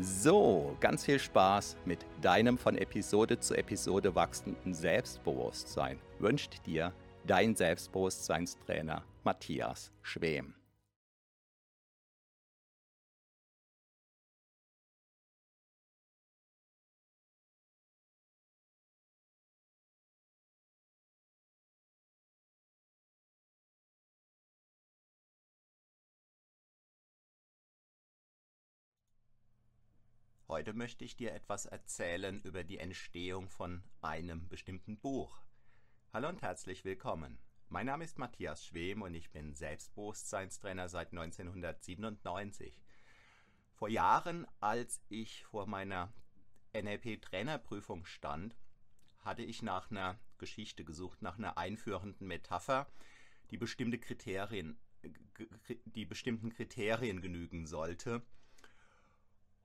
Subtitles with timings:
[0.00, 6.92] So, ganz viel Spaß mit deinem von Episode zu Episode wachsenden Selbstbewusstsein wünscht dir
[7.24, 10.54] dein Selbstbewusstseinstrainer Matthias Schwem.
[30.54, 35.42] Heute möchte ich dir etwas erzählen über die Entstehung von einem bestimmten Buch.
[36.12, 37.40] Hallo und herzlich willkommen.
[37.68, 42.80] Mein Name ist Matthias Schwem und ich bin Selbstbewusstseinstrainer seit 1997.
[43.72, 46.12] Vor Jahren, als ich vor meiner
[46.72, 48.54] NLP-Trainerprüfung stand,
[49.24, 52.86] hatte ich nach einer Geschichte gesucht, nach einer einführenden Metapher,
[53.50, 54.78] die bestimmte Kriterien,
[55.84, 58.22] die bestimmten Kriterien genügen sollte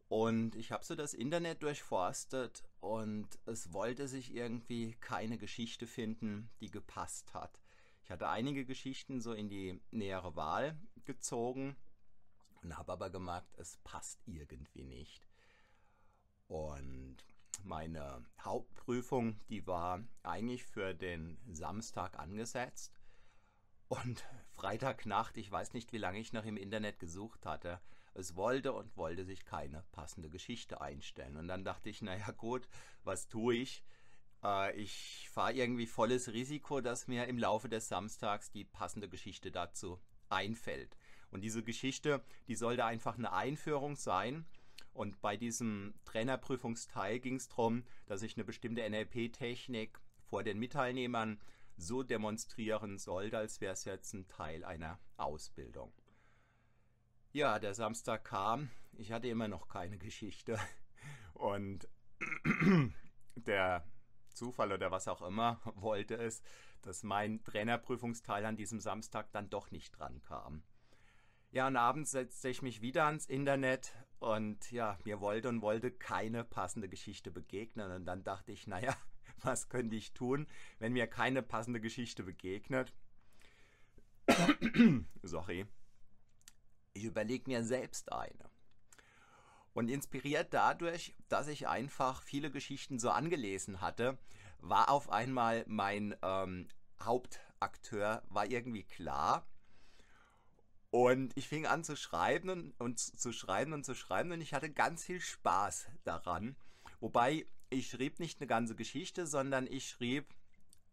[0.10, 6.50] und ich habe so das Internet durchforstet und es wollte sich irgendwie keine Geschichte finden,
[6.60, 7.62] die gepasst hat.
[8.04, 10.76] Ich hatte einige Geschichten so in die nähere Wahl
[11.06, 11.76] gezogen
[12.64, 15.28] und habe aber gemerkt, es passt irgendwie nicht.
[16.48, 17.18] Und
[17.64, 23.00] meine Hauptprüfung, die war eigentlich für den Samstag angesetzt.
[23.90, 27.80] Und Freitagnacht, ich weiß nicht, wie lange ich noch im Internet gesucht hatte,
[28.14, 31.38] es wollte und wollte sich keine passende Geschichte einstellen.
[31.38, 32.68] Und dann dachte ich, naja gut,
[33.04, 33.84] was tue ich?
[34.44, 39.52] Äh, ich fahre irgendwie volles Risiko, dass mir im Laufe des Samstags die passende Geschichte
[39.52, 40.00] dazu
[40.30, 40.98] einfällt.
[41.32, 44.46] Und diese Geschichte, die sollte einfach eine Einführung sein.
[44.94, 51.40] Und bei diesem Trainerprüfungsteil ging es darum, dass ich eine bestimmte NLP-Technik vor den Mitteilnehmern
[51.78, 55.94] so demonstrieren sollte, als wäre es jetzt ein Teil einer Ausbildung.
[57.32, 58.72] Ja, der Samstag kam.
[58.98, 60.60] Ich hatte immer noch keine Geschichte.
[61.36, 61.88] Und
[63.36, 63.86] der
[64.34, 66.42] Zufall oder was auch immer wollte es,
[66.82, 70.64] dass mein Trainerprüfungsteil an diesem Samstag dann doch nicht dran kam.
[71.52, 75.92] Ja, und abends setzte ich mich wieder ans Internet und ja, mir wollte und wollte
[75.92, 77.92] keine passende Geschichte begegnen.
[77.92, 78.96] Und dann dachte ich, naja,
[79.44, 80.48] was könnte ich tun,
[80.80, 82.92] wenn mir keine passende Geschichte begegnet?
[85.22, 85.68] Sorry
[87.00, 88.50] ich überlege mir selbst eine.
[89.74, 94.18] Und inspiriert dadurch, dass ich einfach viele Geschichten so angelesen hatte,
[94.60, 96.68] war auf einmal mein ähm,
[97.02, 99.48] Hauptakteur, war irgendwie klar.
[100.92, 104.54] Und ich fing an zu schreiben und, und zu schreiben und zu schreiben und ich
[104.54, 106.58] hatte ganz viel Spaß daran.
[107.00, 110.34] Wobei ich schrieb nicht eine ganze Geschichte, sondern ich schrieb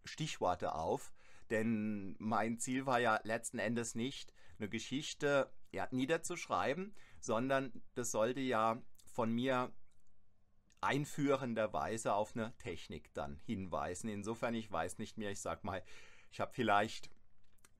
[0.04, 1.12] Stichworte auf.
[1.50, 8.40] Denn mein Ziel war ja letzten Endes nicht, eine Geschichte ja, niederzuschreiben, sondern das sollte
[8.40, 9.72] ja von mir
[10.80, 14.08] einführenderweise auf eine Technik dann hinweisen.
[14.08, 15.82] Insofern, ich weiß nicht mehr, ich sag mal,
[16.30, 17.10] ich habe vielleicht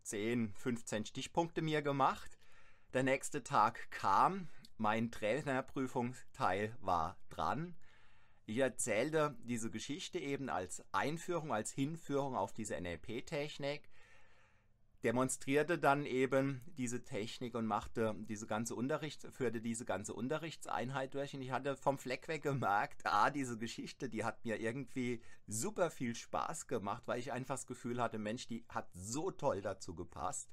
[0.02, 2.38] 10, 15 Stichpunkte mir gemacht.
[2.94, 7.76] Der nächste Tag kam, mein Trainerprüfungsteil war dran.
[8.46, 13.88] Ich erzählte diese Geschichte eben als Einführung, als Hinführung auf diese NLP-Technik
[15.06, 21.32] demonstrierte dann eben diese Technik und machte diese ganze Unterricht, führte diese ganze Unterrichtseinheit durch
[21.32, 25.93] und ich hatte vom Fleck weg gemerkt, ah, diese Geschichte, die hat mir irgendwie super
[25.93, 29.94] viel Spaß gemacht, weil ich einfach das Gefühl hatte, Mensch, die hat so toll dazu
[29.94, 30.50] gepasst.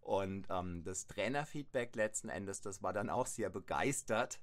[0.00, 4.40] Und ähm, das Trainerfeedback letzten Endes, das war dann auch sehr begeistert.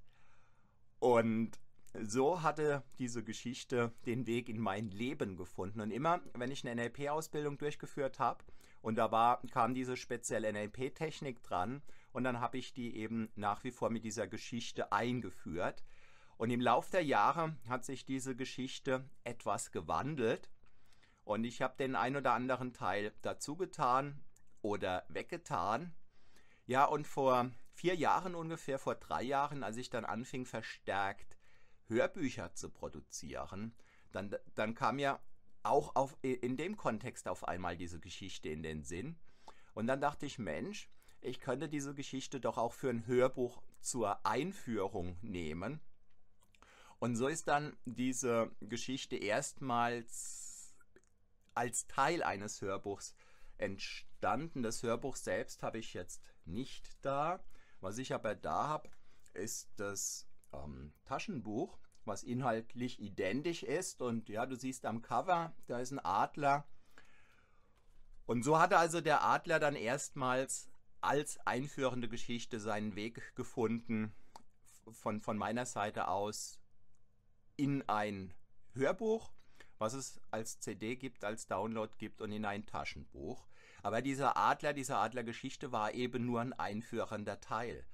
[1.00, 1.60] Und
[2.04, 5.81] so hatte diese Geschichte den Weg in mein Leben gefunden.
[5.81, 8.46] Und immer, wenn ich eine NLP-Ausbildung durchgeführt habe,
[8.81, 11.81] und da war, kam diese spezielle NLP-Technik dran,
[12.18, 15.83] und dann habe ich die eben nach wie vor mit dieser Geschichte eingeführt.
[16.38, 20.50] Und im Laufe der Jahre hat sich diese Geschichte etwas gewandelt.
[21.24, 24.19] Und ich habe den ein oder anderen Teil dazu getan
[24.63, 25.94] oder weggetan.
[26.65, 31.38] Ja, und vor vier Jahren ungefähr, vor drei Jahren, als ich dann anfing, verstärkt
[31.85, 33.75] Hörbücher zu produzieren,
[34.12, 35.19] dann, dann kam ja
[35.69, 39.18] auch auf, in dem Kontext auf einmal diese Geschichte in den Sinn.
[39.74, 40.90] Und dann dachte ich, Mensch,
[41.22, 45.80] ich könnte diese Geschichte doch auch für ein Hörbuch zur Einführung nehmen.
[47.00, 50.75] Und so ist dann diese Geschichte erstmals
[51.54, 53.16] als Teil eines Hörbuchs
[53.58, 54.64] entstanden.
[54.64, 57.44] Das Hörbuch selbst habe ich jetzt nicht da.
[57.81, 58.90] Was ich aber da habe,
[59.34, 64.01] ist das ähm, Taschenbuch, was inhaltlich identisch ist.
[64.01, 66.65] Und ja, du siehst am Cover, da ist ein Adler.
[68.25, 70.69] Und so hatte also der Adler dann erstmals
[71.01, 74.13] als einführende Geschichte seinen Weg gefunden,
[74.92, 76.59] von, von meiner Seite aus
[77.56, 78.33] in ein
[78.74, 79.31] Hörbuch,
[79.77, 83.48] was es als CD gibt, als Download gibt und in ein Taschenbuch.
[83.83, 87.86] Aber dieser Adler, diese Adlergeschichte war eben nur ein einführender Teil.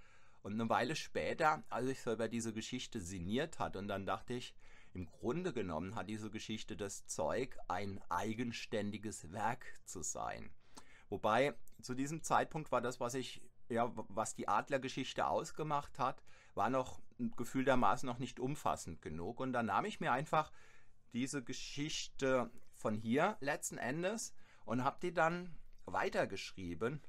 [0.44, 4.34] Und eine Weile später, als ich so über diese Geschichte sinniert hatte, und dann dachte
[4.34, 4.54] ich,
[4.94, 10.52] im Grunde genommen hat diese Geschichte das Zeug, ein eigenständiges Werk zu sein.
[11.10, 16.24] Wobei zu diesem Zeitpunkt war das, was ich, ja, was die Adlergeschichte ausgemacht hat,
[16.54, 19.40] war noch gefühltermaßen noch nicht umfassend genug.
[19.40, 20.52] Und dann nahm ich mir einfach
[21.14, 24.34] diese Geschichte von hier letzten Endes
[24.66, 27.02] und habe die dann weitergeschrieben.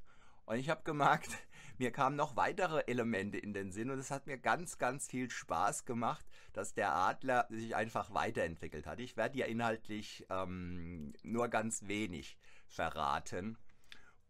[0.46, 1.30] Und ich habe gemerkt,
[1.78, 5.30] mir kamen noch weitere Elemente in den Sinn und es hat mir ganz, ganz viel
[5.30, 9.00] Spaß gemacht, dass der Adler sich einfach weiterentwickelt hat.
[9.00, 13.58] Ich werde ja inhaltlich ähm, nur ganz wenig verraten.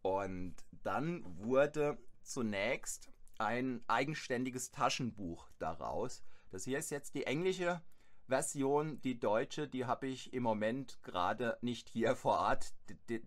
[0.02, 6.22] Und dann wurde zunächst ein eigenständiges Taschenbuch daraus.
[6.50, 7.82] Das hier ist jetzt die englische
[8.26, 12.74] Version, die deutsche, die habe ich im Moment gerade nicht hier vor Ort.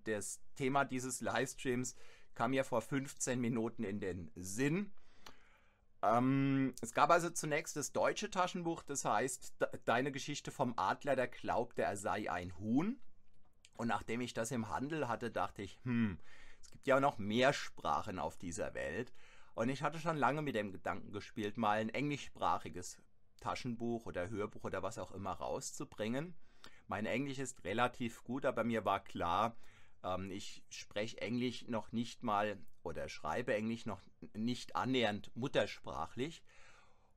[0.05, 1.95] Das Thema dieses Livestreams
[2.37, 4.91] kam ja vor 15 Minuten in den Sinn.
[6.03, 9.55] Ähm, es gab also zunächst das deutsche Taschenbuch, das heißt
[9.85, 12.99] Deine Geschichte vom Adler, der glaubte, er sei ein Huhn.
[13.75, 16.19] Und nachdem ich das im Handel hatte, dachte ich, hm,
[16.61, 19.11] es gibt ja auch noch mehr Sprachen auf dieser Welt.
[19.55, 22.99] Und ich hatte schon lange mit dem Gedanken gespielt, mal ein englischsprachiges
[23.39, 26.35] Taschenbuch oder Hörbuch oder was auch immer rauszubringen.
[26.85, 29.57] Mein Englisch ist relativ gut, aber mir war klar,
[30.07, 34.01] ähm, ich spreche Englisch noch nicht mal oder schreibe Englisch noch
[34.33, 36.41] nicht annähernd muttersprachlich.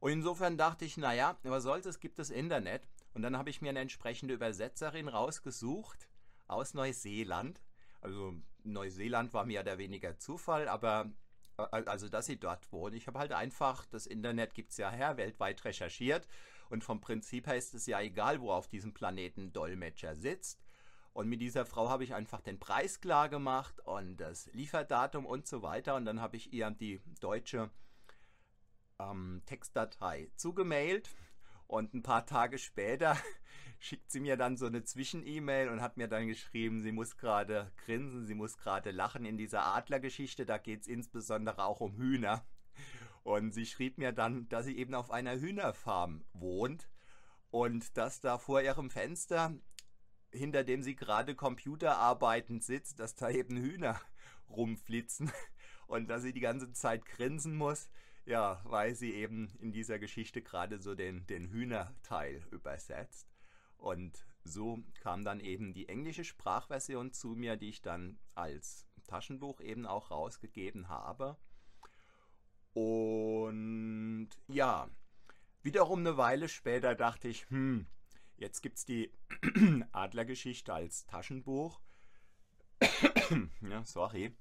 [0.00, 2.88] Und insofern dachte ich, naja, was soll's, es gibt das Internet.
[3.12, 6.08] Und dann habe ich mir eine entsprechende Übersetzerin rausgesucht
[6.46, 7.62] aus Neuseeland.
[8.00, 8.34] Also
[8.64, 11.10] Neuseeland war mehr oder weniger Zufall, aber
[11.58, 12.94] äh, also dass sie dort wohnt.
[12.94, 16.26] Ich habe halt einfach, das Internet gibt es ja her, weltweit recherchiert.
[16.70, 20.62] Und vom Prinzip her ist es ja egal, wo auf diesem Planeten Dolmetscher sitzt.
[21.12, 25.46] Und mit dieser Frau habe ich einfach den Preis klar gemacht und das Lieferdatum und
[25.46, 25.96] so weiter.
[25.96, 27.70] Und dann habe ich ihr die deutsche
[29.00, 31.10] ähm, Textdatei zugemailt.
[31.66, 33.16] Und ein paar Tage später
[33.78, 37.70] schickt sie mir dann so eine Zwischen-E-Mail und hat mir dann geschrieben, sie muss gerade
[37.84, 40.46] grinsen, sie muss gerade lachen in dieser Adlergeschichte.
[40.46, 42.44] Da geht es insbesondere auch um Hühner.
[43.22, 46.88] Und sie schrieb mir dann, dass sie eben auf einer Hühnerfarm wohnt
[47.50, 49.52] und dass da vor ihrem Fenster
[50.32, 54.00] hinter dem sie gerade computerarbeitend sitzt, dass da eben Hühner
[54.48, 55.30] rumflitzen
[55.86, 57.90] und dass sie die ganze Zeit grinsen muss,
[58.26, 63.26] ja, weil sie eben in dieser Geschichte gerade so den, den Hühnerteil übersetzt.
[63.76, 69.60] Und so kam dann eben die englische Sprachversion zu mir, die ich dann als Taschenbuch
[69.60, 71.36] eben auch rausgegeben habe.
[72.72, 74.88] Und ja,
[75.62, 77.86] wiederum eine Weile später dachte ich, hm,
[78.40, 79.12] Jetzt gibt es die
[79.92, 81.78] Adlergeschichte als Taschenbuch.
[83.60, 84.34] ja, sorry.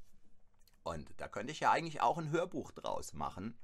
[0.83, 3.59] Und da könnte ich ja eigentlich auch ein Hörbuch draus machen.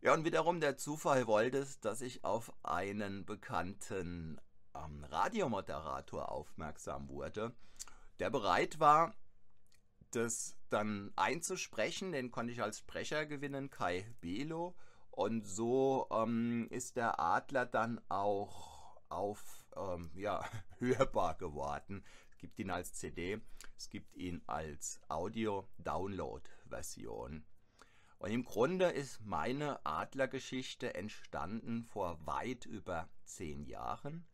[0.00, 4.40] Ja, und wiederum der Zufall wollte es, dass ich auf einen bekannten
[4.72, 7.52] ähm, Radiomoderator aufmerksam wurde,
[8.20, 9.16] der bereit war,
[10.12, 12.12] das dann einzusprechen.
[12.12, 14.76] Den konnte ich als Sprecher gewinnen, Kai Belo.
[15.10, 18.73] Und so ähm, ist der Adler dann auch
[19.14, 20.44] auf ähm, ja,
[20.78, 22.04] hörbar geworden.
[22.30, 23.40] Es gibt ihn als CD,
[23.76, 27.44] es gibt ihn als Audio-Download-Version.
[28.18, 34.26] Und im Grunde ist meine Adlergeschichte entstanden vor weit über zehn Jahren.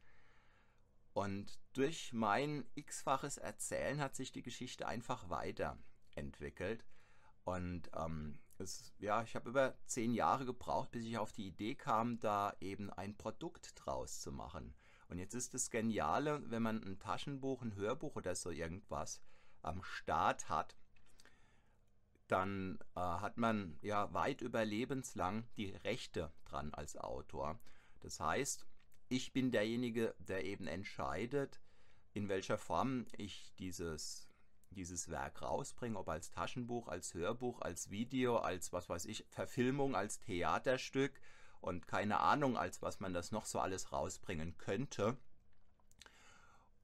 [1.13, 6.85] Und durch mein x-faches Erzählen hat sich die Geschichte einfach weiterentwickelt.
[7.45, 11.75] Und ähm, es, ja, ich habe über zehn Jahre gebraucht, bis ich auf die Idee
[11.75, 14.75] kam, da eben ein Produkt draus zu machen.
[15.09, 19.21] Und jetzt ist das Geniale, wenn man ein Taschenbuch, ein Hörbuch oder so irgendwas
[19.63, 20.77] am Start hat,
[22.29, 27.59] dann äh, hat man ja weit über lebenslang die Rechte dran als Autor.
[28.01, 28.67] Das heißt,
[29.09, 31.61] ich bin derjenige, der eben entscheidet,
[32.13, 34.30] in welcher Form ich dieses,
[34.71, 39.95] dieses Werk rausbringe, ob als Taschenbuch, als Hörbuch, als Video, als was weiß ich, Verfilmung,
[39.95, 41.21] als Theaterstück
[41.61, 45.17] und keine Ahnung, als was man das noch so alles rausbringen könnte.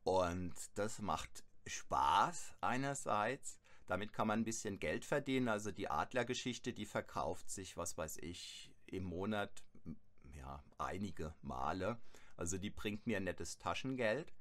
[0.04, 3.58] Und das macht Spaß einerseits.
[3.86, 5.48] Damit kann man ein bisschen Geld verdienen.
[5.48, 9.64] Also die Adlergeschichte, die verkauft sich, was weiß ich, im Monat
[10.34, 11.98] ja, einige Male.
[12.36, 14.32] Also die bringt mir nettes Taschengeld.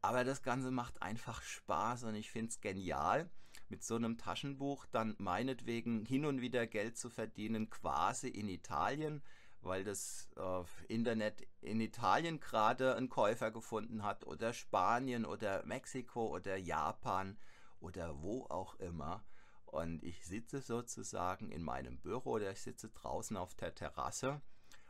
[0.00, 3.28] Aber das Ganze macht einfach Spaß und ich finde es genial,
[3.68, 9.22] mit so einem Taschenbuch dann meinetwegen hin und wieder Geld zu verdienen, quasi in Italien,
[9.60, 16.28] weil das äh, Internet in Italien gerade einen Käufer gefunden hat oder Spanien oder Mexiko
[16.28, 17.36] oder Japan
[17.80, 19.24] oder wo auch immer.
[19.66, 24.40] Und ich sitze sozusagen in meinem Büro oder ich sitze draußen auf der Terrasse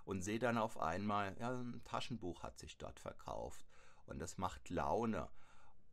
[0.04, 3.67] und sehe dann auf einmal, ja, ein Taschenbuch hat sich dort verkauft.
[4.08, 5.28] Und das macht Laune.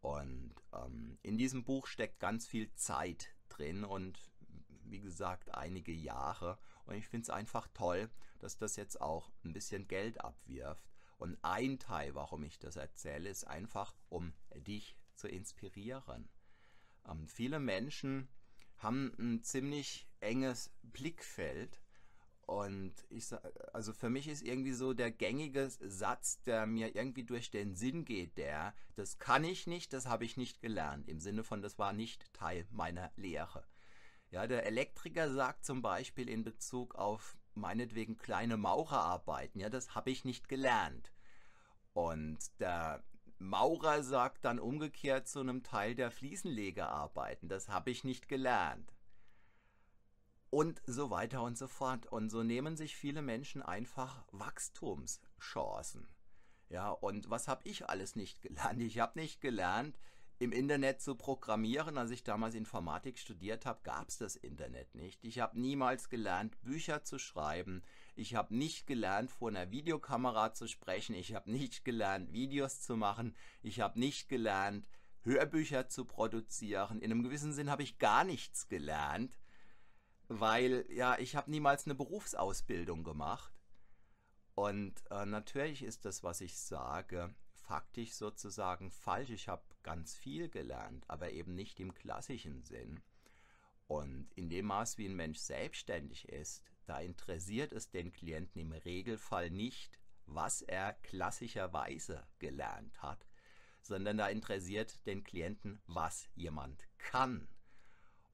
[0.01, 4.19] Und ähm, in diesem Buch steckt ganz viel Zeit drin und
[4.83, 6.57] wie gesagt einige Jahre.
[6.85, 10.85] Und ich finde es einfach toll, dass das jetzt auch ein bisschen Geld abwirft.
[11.17, 16.29] Und ein Teil, warum ich das erzähle, ist einfach, um dich zu inspirieren.
[17.07, 18.27] Ähm, viele Menschen
[18.77, 21.81] haben ein ziemlich enges Blickfeld
[22.45, 23.25] und ich
[23.73, 28.05] also für mich ist irgendwie so der gängige Satz, der mir irgendwie durch den Sinn
[28.05, 31.79] geht, der, das kann ich nicht, das habe ich nicht gelernt, im Sinne von, das
[31.79, 33.65] war nicht Teil meiner Lehre.
[34.29, 40.11] Ja, der Elektriker sagt zum Beispiel in Bezug auf meinetwegen kleine Maurerarbeiten, ja, das habe
[40.11, 41.11] ich nicht gelernt.
[41.93, 43.03] Und der
[43.39, 48.94] Maurer sagt dann umgekehrt zu einem Teil der Fliesenlegerarbeiten, das habe ich nicht gelernt.
[50.49, 52.05] Und so weiter und so fort.
[52.07, 56.07] Und so nehmen sich viele Menschen einfach Wachstumschancen.
[56.69, 58.81] Ja, und was habe ich alles nicht gelernt?
[58.81, 59.97] Ich habe nicht gelernt,
[60.39, 61.97] im Internet zu programmieren.
[61.97, 65.23] Als ich damals Informatik studiert habe, gab es das Internet nicht.
[65.23, 67.83] Ich habe niemals gelernt, Bücher zu schreiben.
[68.15, 71.15] Ich habe nicht gelernt, vor einer Videokamera zu sprechen.
[71.15, 73.35] Ich habe nicht gelernt, Videos zu machen.
[73.61, 74.87] Ich habe nicht gelernt,
[75.21, 77.01] Hörbücher zu produzieren.
[77.01, 79.35] In einem gewissen Sinn habe ich gar nichts gelernt,
[80.27, 83.53] weil ja, ich habe niemals eine Berufsausbildung gemacht.
[84.55, 89.29] Und äh, natürlich ist das, was ich sage, faktisch sozusagen falsch.
[89.31, 93.01] Ich habe ganz viel gelernt, aber eben nicht im klassischen Sinn.
[93.87, 98.71] Und in dem Maß, wie ein Mensch selbstständig ist, da interessiert es den Klienten im
[98.71, 103.27] Regelfall nicht, was er klassischerweise gelernt hat,
[103.81, 107.47] sondern da interessiert den Klienten, was jemand kann.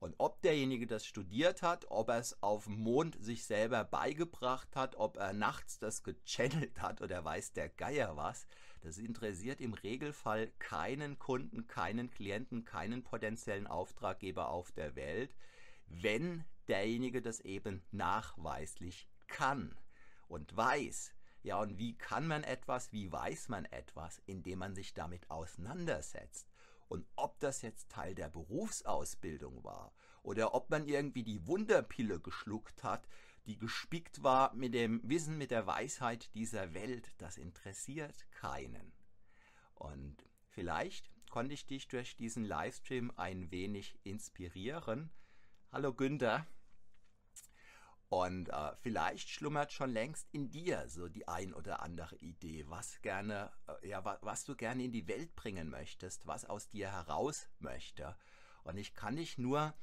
[0.01, 4.75] Und ob derjenige das studiert hat, ob er es auf dem Mond sich selber beigebracht
[4.75, 8.48] hat, ob er nachts das gechannelt hat oder weiß der Geier was,
[8.81, 15.36] das interessiert im Regelfall keinen Kunden, keinen Klienten, keinen potenziellen Auftraggeber auf der Welt,
[15.86, 19.77] wenn derjenige das eben nachweislich kann
[20.27, 21.13] und weiß.
[21.43, 26.50] Ja, und wie kann man etwas, wie weiß man etwas, indem man sich damit auseinandersetzt?
[26.92, 29.94] Und ob das jetzt Teil der Berufsausbildung war
[30.24, 33.08] oder ob man irgendwie die Wunderpille geschluckt hat,
[33.46, 38.92] die gespickt war mit dem Wissen, mit der Weisheit dieser Welt, das interessiert keinen.
[39.74, 40.18] Und
[40.50, 45.12] vielleicht konnte ich dich durch diesen Livestream ein wenig inspirieren.
[45.72, 46.46] Hallo Günther.
[48.12, 53.01] Und äh, vielleicht schlummert schon längst in dir so die ein oder andere Idee, was
[53.01, 56.91] gerne, äh, ja, was, was du gerne in die Welt bringen möchtest, was aus dir
[56.91, 58.18] heraus möchte.
[58.65, 59.74] Und ich kann dich nur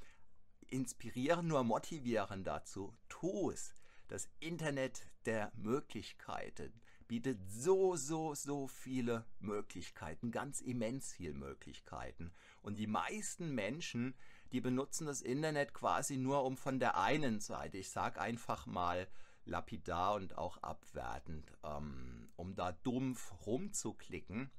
[0.66, 2.94] inspirieren, nur motivieren dazu.
[3.08, 3.73] Tu es.
[4.08, 12.35] Das Internet der Möglichkeiten bietet so, so, so viele Möglichkeiten, ganz immens viele Möglichkeiten.
[12.61, 14.14] Und die meisten Menschen,
[14.52, 19.09] die benutzen das Internet quasi nur um von der einen Seite, ich sage einfach mal
[19.45, 24.50] lapidar und auch abwertend, ähm, um da dumpf rumzuklicken.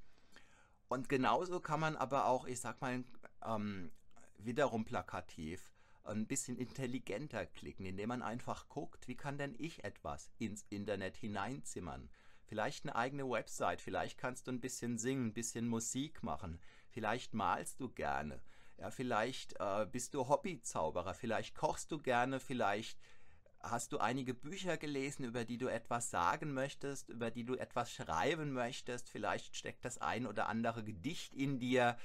[0.88, 3.04] Und genauso kann man aber auch, ich sag mal,
[3.44, 3.92] ähm,
[4.38, 5.72] wiederum plakativ,
[6.04, 11.16] ein bisschen intelligenter klicken, indem man einfach guckt, wie kann denn ich etwas ins Internet
[11.16, 12.10] hineinzimmern.
[12.46, 17.34] Vielleicht eine eigene Website, vielleicht kannst du ein bisschen singen, ein bisschen Musik machen, vielleicht
[17.34, 18.40] malst du gerne,
[18.80, 22.98] ja, vielleicht äh, bist du Hobbyzauberer, vielleicht kochst du gerne, vielleicht
[23.60, 27.92] hast du einige Bücher gelesen, über die du etwas sagen möchtest, über die du etwas
[27.92, 31.98] schreiben möchtest, vielleicht steckt das ein oder andere Gedicht in dir,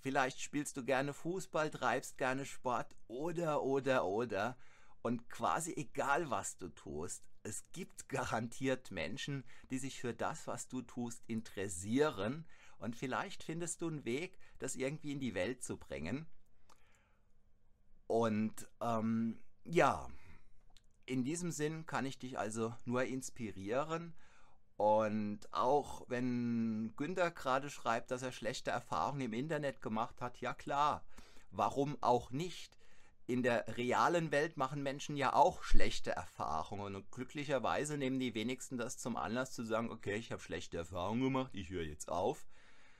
[0.00, 4.56] vielleicht spielst du gerne Fußball, treibst gerne Sport oder oder oder.
[5.02, 10.66] Und quasi egal was du tust, es gibt garantiert Menschen, die sich für das, was
[10.66, 12.44] du tust, interessieren
[12.78, 16.26] und vielleicht findest du einen Weg, das irgendwie in die Welt zu bringen.
[18.06, 20.08] Und ähm, ja,
[21.06, 24.14] in diesem Sinn kann ich dich also nur inspirieren.
[24.76, 30.52] Und auch wenn Günther gerade schreibt, dass er schlechte Erfahrungen im Internet gemacht hat, ja
[30.52, 31.04] klar,
[31.50, 32.76] warum auch nicht?
[33.28, 38.78] In der realen Welt machen Menschen ja auch schlechte Erfahrungen und glücklicherweise nehmen die wenigsten
[38.78, 42.46] das zum Anlass zu sagen, okay, ich habe schlechte Erfahrungen gemacht, ich höre jetzt auf,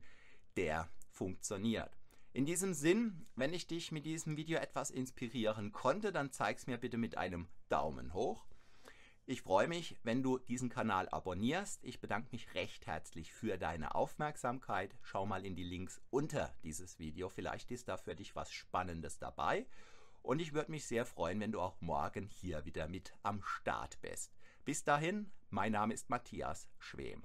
[0.56, 1.90] der funktioniert.
[2.32, 6.66] In diesem Sinn, wenn ich dich mit diesem Video etwas inspirieren konnte, dann zeig es
[6.66, 8.46] mir bitte mit einem Daumen hoch.
[9.24, 11.84] Ich freue mich, wenn du diesen Kanal abonnierst.
[11.84, 14.96] Ich bedanke mich recht herzlich für deine Aufmerksamkeit.
[15.02, 17.28] Schau mal in die Links unter dieses Video.
[17.28, 19.66] Vielleicht ist da für dich was Spannendes dabei.
[20.22, 24.00] Und ich würde mich sehr freuen, wenn du auch morgen hier wieder mit am Start
[24.02, 24.32] bist.
[24.64, 27.24] Bis dahin, mein Name ist Matthias Schwem.